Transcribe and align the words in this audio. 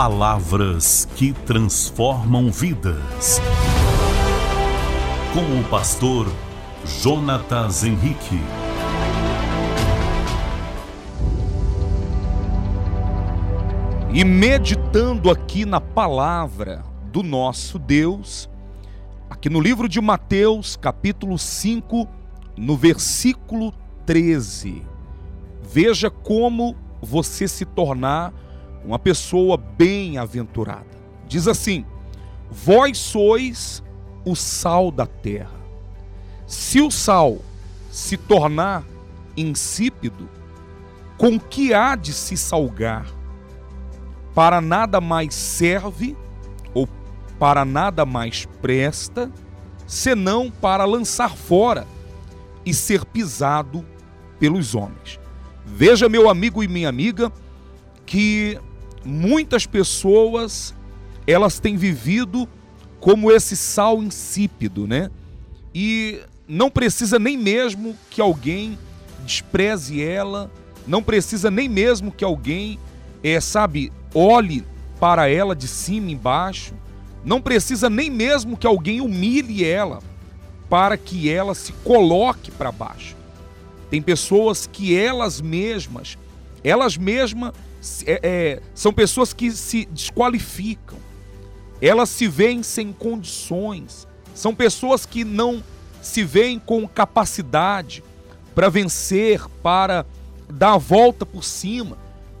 Palavras 0.00 1.08
que 1.16 1.32
transformam 1.32 2.52
vidas. 2.52 3.40
Com 5.34 5.60
o 5.60 5.64
pastor 5.64 6.28
Jonatas 6.84 7.82
Henrique. 7.82 8.38
E 14.14 14.22
meditando 14.22 15.32
aqui 15.32 15.64
na 15.64 15.80
palavra 15.80 16.84
do 17.10 17.24
nosso 17.24 17.76
Deus, 17.76 18.48
aqui 19.28 19.50
no 19.50 19.60
livro 19.60 19.88
de 19.88 20.00
Mateus, 20.00 20.76
capítulo 20.76 21.36
5, 21.36 22.06
no 22.56 22.76
versículo 22.76 23.74
13. 24.06 24.80
Veja 25.60 26.08
como 26.08 26.76
você 27.02 27.48
se 27.48 27.64
tornar 27.64 28.32
uma 28.84 28.98
pessoa 28.98 29.56
bem-aventurada. 29.56 30.86
Diz 31.26 31.46
assim: 31.46 31.84
Vós 32.50 32.98
sois 32.98 33.82
o 34.24 34.34
sal 34.34 34.90
da 34.90 35.06
terra. 35.06 35.58
Se 36.46 36.80
o 36.80 36.90
sal 36.90 37.38
se 37.90 38.16
tornar 38.16 38.84
insípido, 39.36 40.28
com 41.16 41.38
que 41.38 41.74
há 41.74 41.94
de 41.94 42.12
se 42.12 42.36
salgar? 42.36 43.06
Para 44.34 44.60
nada 44.60 45.00
mais 45.00 45.34
serve 45.34 46.16
ou 46.72 46.88
para 47.38 47.64
nada 47.64 48.06
mais 48.06 48.46
presta, 48.60 49.30
senão 49.86 50.50
para 50.50 50.84
lançar 50.84 51.36
fora 51.36 51.86
e 52.64 52.72
ser 52.72 53.04
pisado 53.04 53.84
pelos 54.38 54.74
homens. 54.74 55.18
Veja, 55.66 56.08
meu 56.08 56.28
amigo 56.28 56.62
e 56.62 56.68
minha 56.68 56.88
amiga, 56.88 57.32
que 58.06 58.58
muitas 59.04 59.66
pessoas 59.66 60.74
elas 61.26 61.58
têm 61.60 61.76
vivido 61.76 62.48
como 63.00 63.30
esse 63.30 63.56
sal 63.56 64.02
insípido, 64.02 64.86
né? 64.86 65.10
E 65.74 66.20
não 66.48 66.70
precisa 66.70 67.18
nem 67.18 67.36
mesmo 67.36 67.96
que 68.10 68.20
alguém 68.20 68.78
despreze 69.24 70.02
ela, 70.02 70.50
não 70.86 71.02
precisa 71.02 71.50
nem 71.50 71.68
mesmo 71.68 72.10
que 72.10 72.24
alguém, 72.24 72.78
é, 73.22 73.38
sabe, 73.40 73.92
olhe 74.14 74.64
para 74.98 75.28
ela 75.28 75.54
de 75.54 75.68
cima 75.68 76.10
embaixo, 76.10 76.72
não 77.24 77.40
precisa 77.40 77.90
nem 77.90 78.10
mesmo 78.10 78.56
que 78.56 78.66
alguém 78.66 79.00
humilhe 79.00 79.64
ela 79.64 79.98
para 80.70 80.96
que 80.96 81.30
ela 81.30 81.54
se 81.54 81.72
coloque 81.84 82.50
para 82.50 82.72
baixo. 82.72 83.14
Tem 83.90 84.00
pessoas 84.00 84.66
que 84.66 84.96
elas 84.98 85.40
mesmas, 85.40 86.16
elas 86.64 86.96
mesmas 86.96 87.52
é, 88.06 88.20
é, 88.22 88.62
são 88.74 88.92
pessoas 88.92 89.32
que 89.32 89.50
se 89.50 89.86
desqualificam, 89.86 90.98
elas 91.80 92.08
se 92.08 92.26
veem 92.26 92.62
sem 92.62 92.92
condições, 92.92 94.06
são 94.34 94.54
pessoas 94.54 95.06
que 95.06 95.24
não 95.24 95.62
se 96.02 96.24
veem 96.24 96.58
com 96.58 96.86
capacidade 96.88 98.02
para 98.54 98.68
vencer, 98.68 99.46
para 99.62 100.04
dar 100.48 100.72
a 100.72 100.78
volta 100.78 101.24
por 101.24 101.44
cima, 101.44 101.96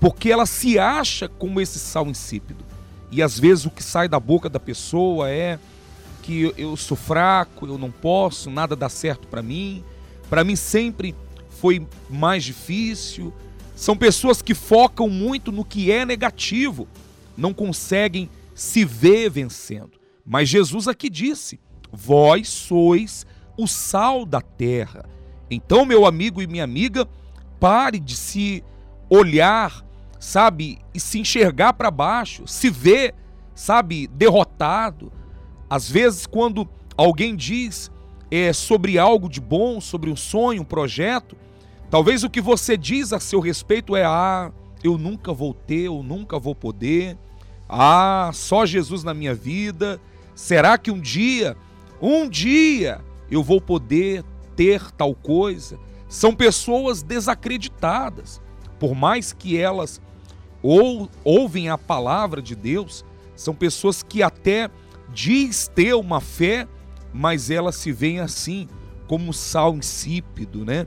porque 0.00 0.30
ela 0.30 0.46
se 0.46 0.78
acha 0.78 1.28
como 1.28 1.60
esse 1.60 1.78
sal 1.78 2.06
insípido. 2.06 2.64
E 3.10 3.22
às 3.22 3.38
vezes 3.38 3.66
o 3.66 3.70
que 3.70 3.82
sai 3.82 4.08
da 4.08 4.18
boca 4.18 4.48
da 4.48 4.60
pessoa 4.60 5.28
é 5.28 5.58
que 6.22 6.52
eu 6.56 6.76
sou 6.76 6.96
fraco, 6.96 7.66
eu 7.66 7.76
não 7.78 7.90
posso, 7.90 8.50
nada 8.50 8.76
dá 8.76 8.88
certo 8.88 9.26
para 9.26 9.42
mim. 9.42 9.84
Para 10.28 10.44
mim 10.44 10.54
sempre 10.56 11.14
foi 11.48 11.86
mais 12.08 12.44
difícil. 12.44 13.32
São 13.80 13.96
pessoas 13.96 14.42
que 14.42 14.52
focam 14.52 15.08
muito 15.08 15.50
no 15.50 15.64
que 15.64 15.90
é 15.90 16.04
negativo, 16.04 16.86
não 17.34 17.54
conseguem 17.54 18.28
se 18.54 18.84
ver 18.84 19.30
vencendo. 19.30 19.92
Mas 20.22 20.50
Jesus 20.50 20.86
aqui 20.86 21.08
disse: 21.08 21.58
Vós 21.90 22.46
sois 22.46 23.24
o 23.56 23.66
sal 23.66 24.26
da 24.26 24.42
terra. 24.42 25.08
Então, 25.50 25.86
meu 25.86 26.04
amigo 26.04 26.42
e 26.42 26.46
minha 26.46 26.62
amiga, 26.62 27.08
pare 27.58 27.98
de 27.98 28.16
se 28.16 28.62
olhar, 29.08 29.82
sabe, 30.18 30.78
e 30.92 31.00
se 31.00 31.18
enxergar 31.18 31.72
para 31.72 31.90
baixo, 31.90 32.46
se 32.46 32.68
ver, 32.68 33.14
sabe, 33.54 34.06
derrotado. 34.08 35.10
Às 35.70 35.90
vezes, 35.90 36.26
quando 36.26 36.68
alguém 36.98 37.34
diz 37.34 37.90
é, 38.30 38.52
sobre 38.52 38.98
algo 38.98 39.26
de 39.26 39.40
bom, 39.40 39.80
sobre 39.80 40.10
um 40.10 40.16
sonho, 40.16 40.60
um 40.60 40.66
projeto, 40.66 41.34
talvez 41.90 42.24
o 42.24 42.30
que 42.30 42.40
você 42.40 42.76
diz 42.76 43.12
a 43.12 43.20
seu 43.20 43.40
respeito 43.40 43.96
é: 43.96 44.04
ah, 44.04 44.52
eu 44.82 44.96
nunca 44.96 45.32
vou 45.32 45.52
ter, 45.52 45.86
eu 45.86 46.02
nunca 46.02 46.38
vou 46.38 46.54
poder, 46.54 47.18
ah, 47.68 48.30
só 48.32 48.64
Jesus 48.64 49.04
na 49.04 49.12
minha 49.12 49.34
vida. 49.34 50.00
Será 50.34 50.78
que 50.78 50.90
um 50.90 51.00
dia, 51.00 51.56
um 52.00 52.28
dia, 52.28 53.00
eu 53.30 53.42
vou 53.42 53.60
poder 53.60 54.24
ter 54.56 54.90
tal 54.92 55.14
coisa? 55.14 55.78
São 56.08 56.34
pessoas 56.34 57.02
desacreditadas, 57.02 58.40
por 58.78 58.94
mais 58.94 59.32
que 59.32 59.56
elas 59.56 60.00
ou, 60.62 61.08
ouvem 61.24 61.68
a 61.68 61.78
palavra 61.78 62.42
de 62.42 62.54
Deus, 62.54 63.04
são 63.34 63.54
pessoas 63.54 64.02
que 64.02 64.22
até 64.22 64.70
diz 65.12 65.68
ter 65.68 65.94
uma 65.94 66.20
fé, 66.20 66.68
mas 67.12 67.50
elas 67.50 67.76
se 67.76 67.92
veem 67.92 68.20
assim, 68.20 68.68
como 69.06 69.32
sal 69.32 69.74
insípido, 69.74 70.64
né? 70.64 70.86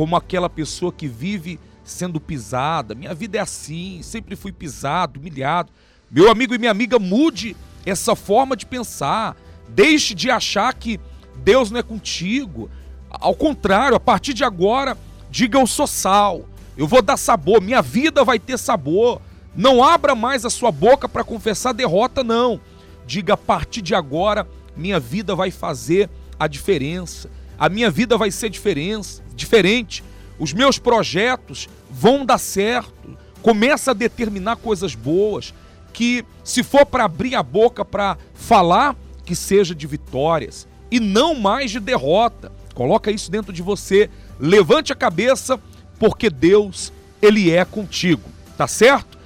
Como 0.00 0.16
aquela 0.16 0.48
pessoa 0.48 0.90
que 0.90 1.06
vive 1.06 1.60
sendo 1.84 2.18
pisada. 2.18 2.94
Minha 2.94 3.12
vida 3.12 3.36
é 3.36 3.40
assim, 3.42 4.00
sempre 4.02 4.34
fui 4.34 4.50
pisado, 4.50 5.20
humilhado. 5.20 5.70
Meu 6.10 6.30
amigo 6.30 6.54
e 6.54 6.58
minha 6.58 6.70
amiga, 6.70 6.98
mude 6.98 7.54
essa 7.84 8.16
forma 8.16 8.56
de 8.56 8.64
pensar. 8.64 9.36
Deixe 9.68 10.14
de 10.14 10.30
achar 10.30 10.72
que 10.72 10.98
Deus 11.44 11.70
não 11.70 11.78
é 11.78 11.82
contigo. 11.82 12.70
Ao 13.10 13.34
contrário, 13.34 13.94
a 13.94 14.00
partir 14.00 14.32
de 14.32 14.42
agora, 14.42 14.96
diga 15.30 15.58
eu 15.58 15.66
sou 15.66 15.86
sal. 15.86 16.46
Eu 16.78 16.86
vou 16.86 17.02
dar 17.02 17.18
sabor, 17.18 17.60
minha 17.60 17.82
vida 17.82 18.24
vai 18.24 18.38
ter 18.38 18.58
sabor. 18.58 19.20
Não 19.54 19.84
abra 19.84 20.14
mais 20.14 20.46
a 20.46 20.50
sua 20.50 20.72
boca 20.72 21.10
para 21.10 21.24
confessar 21.24 21.74
derrota, 21.74 22.24
não. 22.24 22.58
Diga 23.06 23.34
a 23.34 23.36
partir 23.36 23.82
de 23.82 23.94
agora, 23.94 24.48
minha 24.74 24.98
vida 24.98 25.34
vai 25.34 25.50
fazer 25.50 26.08
a 26.38 26.46
diferença. 26.46 27.28
A 27.58 27.68
minha 27.68 27.90
vida 27.90 28.16
vai 28.16 28.30
ser 28.30 28.48
diferença, 28.48 29.22
diferente. 29.40 30.04
Os 30.38 30.52
meus 30.52 30.78
projetos 30.78 31.68
vão 31.90 32.24
dar 32.24 32.38
certo. 32.38 33.18
Começa 33.42 33.90
a 33.90 33.94
determinar 33.94 34.56
coisas 34.56 34.94
boas 34.94 35.52
que 35.92 36.24
se 36.44 36.62
for 36.62 36.86
para 36.86 37.04
abrir 37.04 37.34
a 37.34 37.42
boca 37.42 37.84
para 37.84 38.16
falar, 38.34 38.94
que 39.24 39.34
seja 39.34 39.74
de 39.74 39.86
vitórias 39.86 40.68
e 40.90 41.00
não 41.00 41.34
mais 41.34 41.70
de 41.70 41.80
derrota. 41.80 42.52
Coloca 42.74 43.10
isso 43.10 43.30
dentro 43.30 43.52
de 43.52 43.62
você. 43.62 44.08
Levante 44.38 44.92
a 44.92 44.96
cabeça, 44.96 45.60
porque 45.98 46.30
Deus, 46.30 46.92
ele 47.20 47.50
é 47.50 47.64
contigo. 47.64 48.22
Tá 48.56 48.66
certo? 48.66 49.18